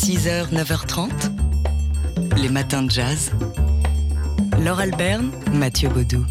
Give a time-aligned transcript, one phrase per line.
[0.00, 1.10] 6h, 9h30,
[2.40, 3.32] les matins de jazz.
[4.64, 6.24] Laure Alberne, Mathieu Baudou.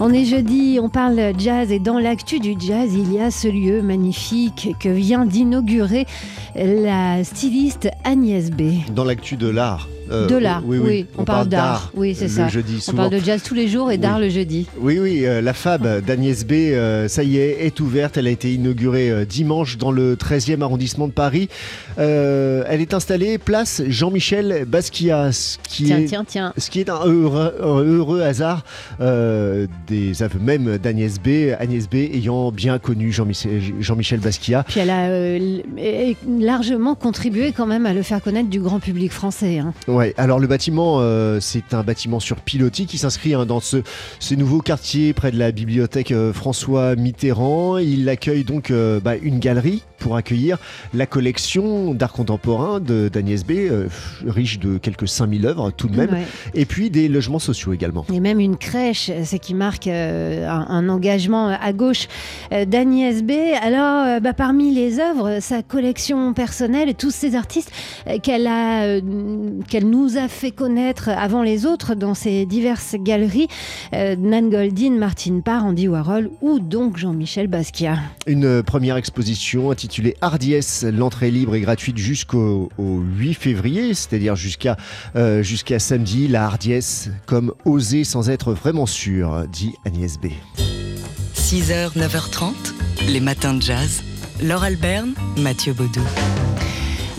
[0.00, 3.48] On est jeudi, on parle jazz et dans l'actu du jazz, il y a ce
[3.48, 6.06] lieu magnifique que vient d'inaugurer
[6.54, 8.78] la styliste Agnès B.
[8.94, 9.88] Dans l'actu de l'art.
[10.12, 12.48] Euh, de l'art, oui, On, parle d'art, oui, c'est ça.
[12.48, 14.66] Jeudi, on parle de jazz tous les jours et d'art le jeudi.
[14.78, 18.16] Oui, oui, euh, la Fab d'Agnès B, euh, ça y est, est ouverte.
[18.16, 21.48] Elle a été inaugurée dimanche dans le 13e arrondissement de Paris.
[21.96, 26.52] elle est installée place Jean-Michel Basquiat, ce qui tiens, est, tiens, tiens.
[26.58, 28.64] Ce qui est un heureux, hasard
[28.98, 31.54] des aveux même d'Agnès B.
[31.58, 34.64] Agnès B ayant bien connu Jean-Michel Jean Basquiat.
[34.68, 35.38] Puis elle a
[36.38, 39.58] largement contribué quand même à le faire connaître du grand public français.
[39.58, 39.72] Hein.
[39.88, 43.78] Ouais, alors le bâtiment, euh, c'est un bâtiment sur pilotis qui s'inscrit hein, dans ce,
[44.18, 47.78] ce, nouveau quartier près de la bibliothèque euh, François Mitterrand.
[47.78, 50.58] Il accueille donc euh, bah, une galerie pour accueillir
[50.94, 53.52] la collection d'art contemporain d'Agnès B,
[54.26, 56.16] riche de quelques 5000 œuvres tout de même,
[56.54, 58.04] et puis des logements sociaux également.
[58.12, 62.08] Et même une crèche, ce qui marque un, engagement à gauche
[62.50, 63.30] d'Agnès B.
[63.62, 67.70] Alors, bah, parmi les œuvres, sa collection personnelle et tous ces artistes
[68.24, 68.98] qu'elle a,
[69.68, 73.48] qu'elle nous a fait connaître avant les autres dans ses diverses galeries,
[73.92, 77.98] euh, Nan Goldin, Martine Parr, Andy Warhol ou donc Jean-Michel Basquiat.
[78.26, 84.78] Une première exposition intitulée Hardiesse, l'entrée libre et gratuite jusqu'au 8 février, c'est-à-dire jusqu'à
[85.14, 90.28] euh, jusqu'à samedi, la hardiesse comme oser sans être vraiment sûr, dit Agnès B.
[91.34, 92.52] 6h, 9h30,
[93.08, 94.02] les matins de jazz.
[94.42, 96.00] Laure Alberne, Mathieu Baudou.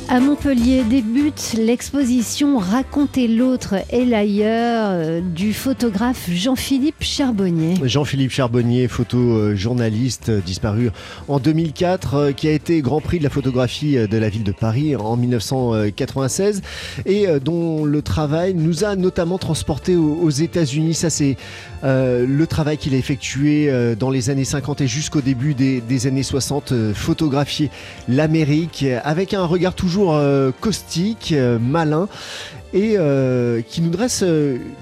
[0.09, 7.75] À Montpellier débute l'exposition Raconter l'autre et l'ailleurs euh, du photographe Jean-Philippe Charbonnier.
[7.83, 10.91] Jean-Philippe Charbonnier, photojournaliste euh, disparu
[11.29, 14.51] en 2004, euh, qui a été Grand Prix de la photographie de la ville de
[14.51, 16.61] Paris en 1996
[17.05, 20.93] et dont le travail nous a notamment transporté aux États-Unis.
[20.93, 21.37] Ça, c'est
[21.83, 26.23] le travail qu'il a effectué dans les années 50 et jusqu'au début des, des, années
[26.23, 27.69] 60, photographier
[28.07, 32.07] l'Amérique avec un regard toujours euh, caustique, euh, malin
[32.73, 34.23] et euh, qui nous dresse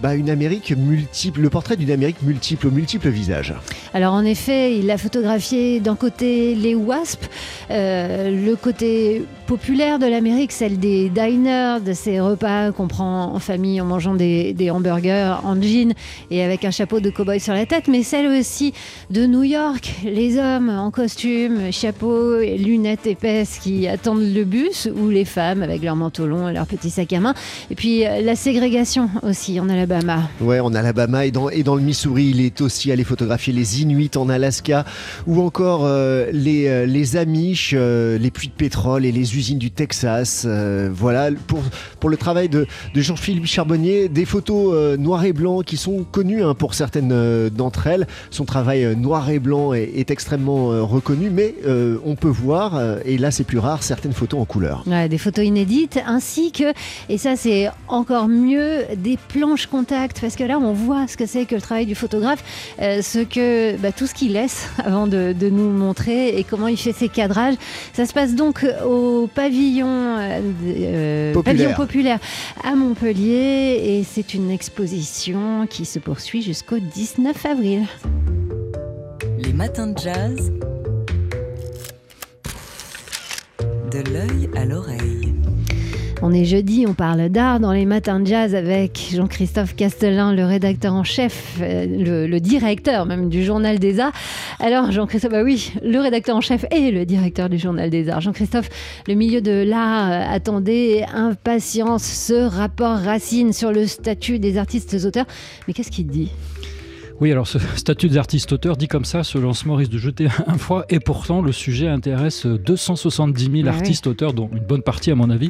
[0.02, 3.54] bah, une Amérique multiple, le portrait d'une Amérique multiple, aux multiples visages.
[3.94, 7.30] Alors en effet, il a photographié d'un côté les wasps,
[7.70, 13.82] le côté populaire de l'Amérique, celle des diners, de ces repas qu'on prend en famille
[13.82, 15.94] en mangeant des, hamburgers en jean
[16.30, 18.74] et avec un chapeau de cow-boy sur la tête, mais celle aussi
[19.10, 25.10] de New York, les hommes en costume, chapeau, lunettes épaisses qui attendent le bus, ou
[25.10, 27.34] les femmes avec leurs manteaux longs et leurs petits sacs à main.
[27.90, 30.30] Euh, la ségrégation aussi en Alabama.
[30.40, 33.82] Ouais, en Alabama et dans, et dans le Missouri, il est aussi allé photographier les
[33.82, 34.86] Inuits en Alaska,
[35.26, 39.72] ou encore euh, les, euh, les Amish, les puits de pétrole et les usines du
[39.72, 40.44] Texas.
[40.46, 41.64] Euh, voilà, pour,
[42.00, 46.44] pour le travail de, Jean-Philippe Charbonnier, des photos euh, noir et blanc qui sont connues
[46.44, 48.06] hein, pour certaines d'entre elles.
[48.30, 51.56] Son travail noir et blanc est, extrêmement reconnu, mais
[52.06, 54.84] on peut voir, et là c'est plus rare, certaines photos en couleur.
[55.10, 56.74] des photos inédites, ainsi que,
[57.08, 61.26] et ça c'est encore mieux, des planches contact, parce que là on voit ce que
[61.26, 62.44] c'est que le travail du photographe,
[62.80, 66.78] ce que bah, tout ce qu'il laisse avant de, de, nous montrer et comment il
[66.78, 67.56] fait ses cadrages.
[67.94, 71.58] Ça se passe donc au pavillon, euh, euh, populaire.
[71.58, 72.20] pavillon populaire
[72.64, 77.84] à Montpellier et c'est une exposition qui se poursuit jusqu'au 19 avril.
[79.40, 80.52] Les matins de jazz.
[83.92, 85.21] De l'œil à l'oreille.
[86.24, 90.46] On est jeudi, on parle d'art dans les matins de jazz avec Jean-Christophe Castelin, le
[90.46, 94.14] rédacteur en chef, euh, le, directeur même du Journal des Arts.
[94.60, 98.22] Alors Jean-Christophe, bah oui, le rédacteur en chef et le directeur du Journal des Arts.
[98.22, 98.70] Jean-Christophe,
[99.08, 104.96] le milieu de l'art euh, attendait impatience ce rapport Racine sur le statut des artistes
[105.04, 105.26] auteurs.
[105.68, 106.30] Mais qu'est-ce qu'il dit?
[107.22, 110.58] Oui, alors ce statut des artistes-auteurs dit comme ça, ce lancement risque de jeter un
[110.58, 115.30] froid, et pourtant le sujet intéresse 270 000 artistes-auteurs, dont une bonne partie à mon
[115.30, 115.50] avis,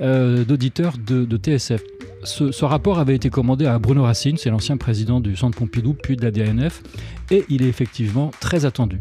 [0.00, 1.82] euh, d'auditeurs de, TSF.
[2.22, 6.16] Ce, rapport avait été commandé à Bruno Racine, c'est l'ancien président du Centre Pompidou, puis
[6.16, 6.82] de la DNF,
[7.30, 9.00] et il est effectivement très attendu.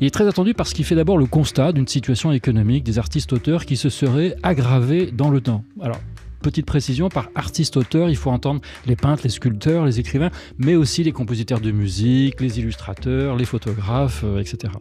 [0.00, 3.66] Il est très attendu parce qu'il fait d'abord le constat d'une situation économique des artistes-auteurs
[3.66, 5.64] qui se serait aggravée dans le temps.
[5.80, 5.98] Alors,
[6.38, 11.02] petite précision, par artiste-auteur, il faut entendre les peintres, les sculpteurs, les écrivains, mais aussi
[11.02, 14.72] les compositeurs de musique, les illustrateurs, les photographes, euh, etc.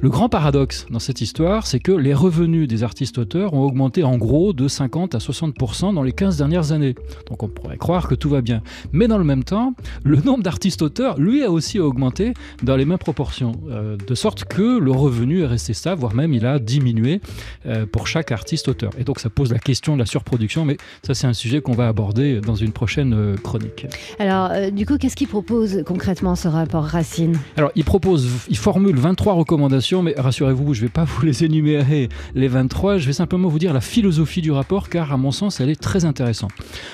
[0.00, 4.16] Le grand paradoxe dans cette histoire, c'est que les revenus des artistes-auteurs ont augmenté en
[4.16, 6.94] gros de 50 à 60% dans les 15 dernières années.
[7.28, 8.62] Donc on pourrait croire que tout va bien.
[8.92, 9.74] Mais dans le même temps,
[10.04, 14.78] le nombre d'artistes-auteurs, lui, a aussi augmenté dans les mêmes proportions, euh, de sorte que
[14.78, 17.20] le revenu est resté stable, voire même il a diminué
[17.66, 18.92] euh, pour chaque artiste-auteur.
[18.98, 21.72] Et donc ça pose la question de la surproduction, mais ça c'est un sujet qu'on
[21.72, 23.86] va aborder dans une prochaine euh, chronique.
[24.18, 27.38] Alors du coup, qu'est-ce qu'il propose concrètement ce rapport Racine?
[27.56, 31.44] Alors il propose, il formule 23 recommandations, mais rassurez-vous, je ne vais pas vous les
[31.44, 35.30] énumérer les 23, je vais simplement vous dire la philosophie du rapport, car à mon
[35.30, 36.52] sens, elle est très intéressante.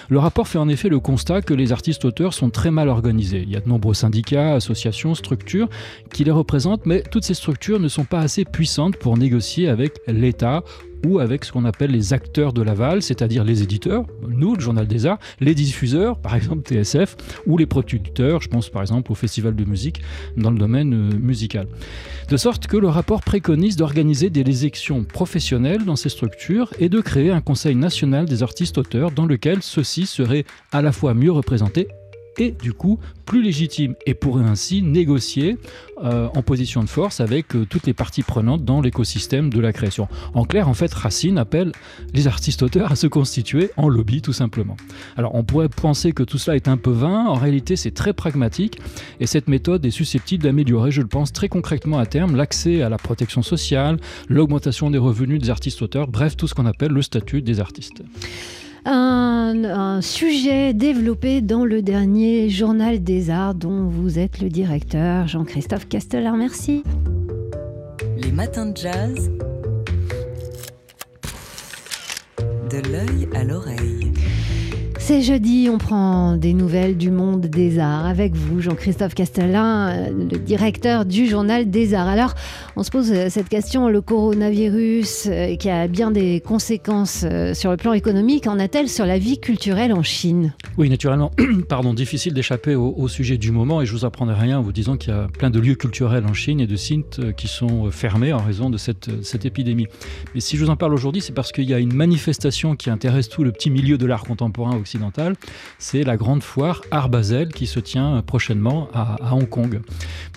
[0.08, 3.42] Le rapport fait en effet le constat que les artistes-auteurs sont très mal organisés.
[3.46, 5.68] Il y a de nombreux syndicats, associations, structures
[6.12, 9.92] qui les représentent, mais toutes ces structures ne sont pas assez puissantes pour négocier avec
[10.06, 10.62] l'État
[11.04, 14.86] ou avec ce qu'on appelle les acteurs de l'aval, c'est-à-dire les éditeurs, nous, le Journal
[14.86, 17.16] des Arts, les diffuseurs, par exemple TSF,
[17.46, 20.02] ou les producteurs, je pense par exemple au Festival de musique
[20.36, 21.66] dans le domaine euh, musical.
[22.28, 27.00] De sorte que le rapport préconise d'organiser des élections professionnelles dans ces structures et de
[27.00, 31.32] créer un Conseil national des artistes auteurs dans lequel ceux-ci seraient à la fois mieux
[31.32, 31.88] représentés
[32.38, 35.58] et du coup plus légitime et pourrait ainsi négocier
[36.02, 39.72] euh, en position de force avec euh, toutes les parties prenantes dans l'écosystème de la
[39.72, 40.08] création.
[40.34, 41.72] En clair, en fait, Racine appelle
[42.14, 44.76] les artistes-auteurs à se constituer en lobby tout simplement.
[45.16, 48.12] Alors on pourrait penser que tout cela est un peu vain, en réalité c'est très
[48.12, 48.78] pragmatique
[49.20, 52.88] et cette méthode est susceptible d'améliorer, je le pense, très concrètement à terme l'accès à
[52.88, 53.98] la protection sociale,
[54.28, 58.02] l'augmentation des revenus des artistes-auteurs, bref tout ce qu'on appelle le statut des artistes
[58.86, 65.88] un, sujet développé dans le dernier journal des arts dont vous êtes le directeur, Jean-Christophe
[65.88, 66.36] Castellar.
[66.36, 66.82] Merci.
[68.16, 69.30] Les matins de jazz.
[72.70, 74.12] De l'œil à l'oreille.
[75.08, 80.10] C'est jeudi, on prend des nouvelles du monde des arts avec vous, Jean-Christophe Castellin, euh,
[80.10, 82.08] le directeur du journal des arts.
[82.08, 82.34] Alors,
[82.74, 87.24] on se pose euh, cette question, le coronavirus euh, qui a bien des conséquences
[87.54, 90.54] sur le plan économique, en a-t-elle sur la vie culturelle en Chine?
[90.76, 91.30] Oui, naturellement,
[91.68, 94.96] pardon, difficile d'échapper au, sujet du moment et je vous apprendrai rien en vous disant
[94.96, 98.32] qu'il y a plein de lieux culturels en Chine et de sites qui sont fermés
[98.32, 99.86] en raison de cette, cette épidémie.
[100.34, 102.90] Mais si je vous en parle aujourd'hui, c'est parce qu'il y a une manifestation qui
[102.90, 104.95] intéresse tout le petit milieu de l'art contemporain occidental
[105.78, 109.80] c'est la grande foire Art Basel qui se tient prochainement à, Hong Kong.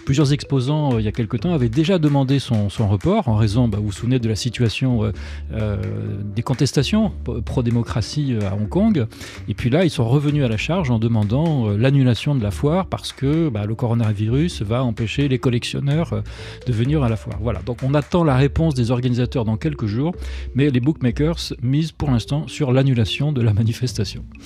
[0.06, 3.67] Plusieurs exposants, euh, il y a quelque temps, avaient déjà demandé son, report en raison,
[3.67, 5.11] bah, vous vous souvenez de la situation euh,
[5.53, 5.77] euh,
[6.23, 7.11] des contestations
[7.45, 9.06] pro-démocratie à Hong Kong.
[9.47, 12.88] Et puis là, ils sont revenus à la charge en demandant l'annulation de la foire
[12.88, 16.23] parce que bah, le coronavirus va empêcher les collectionneurs
[16.65, 17.38] de venir à la foire.
[17.41, 20.15] Voilà, donc on attend la réponse des organisateurs dans quelques jours,
[20.56, 24.23] mais les bookmakers misent pour l'instant sur l'annulation de la manifestation.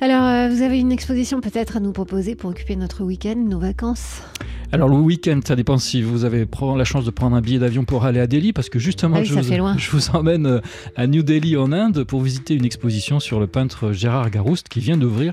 [0.00, 3.58] Alors, euh, vous avez une exposition peut-être à nous proposer pour occuper notre week-end, nos
[3.58, 4.22] vacances
[4.70, 6.46] alors le week-end, ça dépend si vous avez
[6.76, 9.24] la chance de prendre un billet d'avion pour aller à Delhi, parce que justement, ah
[9.24, 9.42] je, vous,
[9.78, 10.60] je, vous, emmène euh,
[10.94, 14.80] à New Delhi en Inde pour visiter une exposition sur le peintre Gérard Garouste qui
[14.80, 15.32] vient d'ouvrir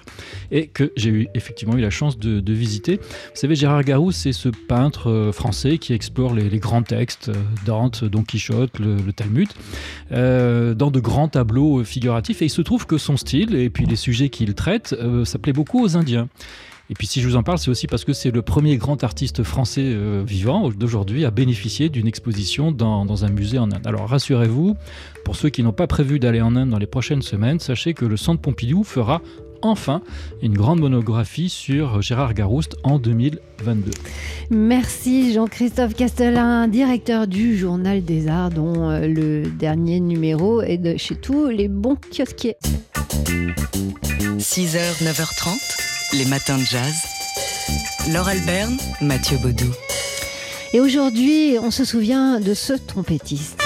[0.51, 2.95] et que j'ai eu, effectivement eu la chance de, visiter.
[2.95, 7.29] Vous savez, Gérard Garouste, c'est ce peintre euh, français qui explore les, grands textes,
[7.65, 9.49] Dante, Don Quichotte, le, Talmud,
[10.11, 12.41] dans de grands tableaux figuratifs.
[12.41, 15.53] Et il se trouve que son style et puis les sujets qu'il traite, ça plaît
[15.53, 16.27] beaucoup aux Indiens.
[16.89, 19.03] Et puis si je vous en parle, c'est aussi parce que c'est le premier grand
[19.03, 23.85] artiste français euh, vivant d'aujourd'hui à bénéficier d'une exposition dans, un musée en Inde.
[23.85, 24.75] Alors rassurez-vous,
[25.23, 28.05] pour ceux qui n'ont pas prévu d'aller en Inde dans les prochaines semaines, sachez que
[28.05, 29.21] le Centre Pompidou fera
[29.61, 30.01] enfin
[30.43, 33.89] une grande monographie sur Gérard Garouste en 2022.
[34.51, 40.97] Merci Jean-Christophe Castellin, directeur du Journal des Arts, dont euh, le dernier numéro est de
[40.97, 42.57] chez tous les bons kiosquiers.
[44.45, 45.57] 6h, 9h30
[46.13, 46.93] les matins de jazz.
[48.11, 49.73] Laure Alberne, Mathieu Baudou.
[50.71, 53.64] Et aujourd'hui, on se souvient de ce trompettiste.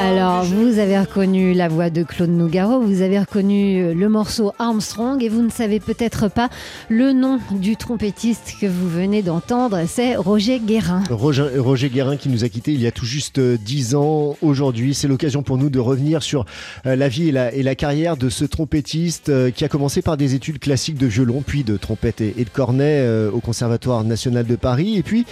[0.00, 5.20] Alors, vous avez reconnu la voix de Claude Nougaro, vous avez reconnu le morceau Armstrong
[5.24, 6.50] et vous ne savez peut-être pas
[6.88, 11.02] le nom du trompettiste que vous venez d'entendre, c'est Roger Guérin.
[11.10, 14.36] Roger, Guérin qui nous a quittés il y a tout juste 10 ans.
[14.40, 16.46] Aujourd'hui, c'est l'occasion pour nous de revenir sur
[16.86, 20.36] euh, la vie et la, carrière de ce trompettiste euh, qui a commencé par des
[20.36, 24.54] études classiques de violon, puis de trompette et, de cornet euh, au Conservatoire national de
[24.54, 25.26] Paris, et puis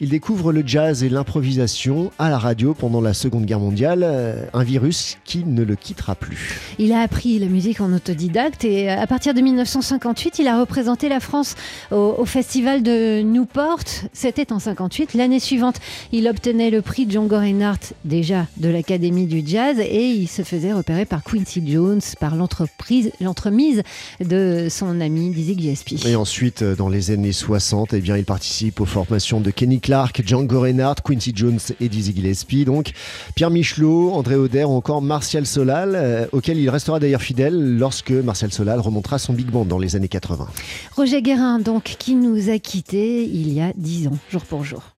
[0.00, 4.44] Il découvre le jazz et l'improvisation à la radio pendant la Seconde Guerre mondiale, euh,
[4.52, 6.60] un virus qui ne le quittera plus.
[6.78, 11.08] Il a appris la musique en autodidacte et à partir de 1958, il a représenté
[11.08, 11.56] la France
[11.90, 13.82] au, festival de Newport.
[14.12, 15.14] C'était en 58.
[15.14, 15.80] L'année suivante,
[16.12, 20.72] il obtenait le prix Django Reinhardt, déjà de l'Académie du Jazz, et il se faisait
[20.72, 23.82] repérer par Quincy Jones, par l'entreprise, l'entremise
[24.20, 26.00] de son ami Dizzy Gillespie.
[26.06, 29.80] Et ensuite, euh, dans les années 60, eh bien, il participe aux formations de Kenny
[29.88, 32.66] Clark, Django Reinhardt, Quincy Jones et Dizzy Gillespie.
[32.66, 32.92] Donc,
[33.34, 38.10] Pierre Michelot, André Auder ou encore Martial Solal, euh, auquel il restera d'ailleurs fidèle lorsque
[38.10, 40.46] Martial Solal remontera son big band dans les années 80.
[40.94, 44.92] Roger Guérin, donc, qui nous a quittés il y a 10 ans, jour pour jour.